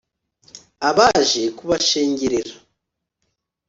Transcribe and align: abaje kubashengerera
abaje 0.89 1.43
kubashengerera 1.57 2.53